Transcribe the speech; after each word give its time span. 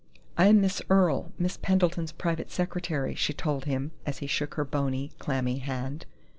"I 0.35 0.47
am 0.47 0.59
Miss 0.61 0.81
Earle, 0.89 1.31
Miss 1.37 1.57
Pendleton's 1.57 2.11
private 2.11 2.49
secretary," 2.49 3.13
she 3.13 3.33
told 3.35 3.65
him, 3.65 3.91
as 4.03 4.17
he 4.17 4.25
shook 4.25 4.55
her 4.55 4.65
bony, 4.65 5.11
clammy 5.19 5.59
hand. 5.59 6.07